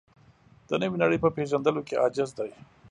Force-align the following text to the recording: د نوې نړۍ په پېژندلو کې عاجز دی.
د 0.67 0.69
نوې 0.81 0.97
نړۍ 1.03 1.17
په 1.21 1.29
پېژندلو 1.35 1.81
کې 1.87 1.99
عاجز 2.03 2.29
دی. 2.37 2.51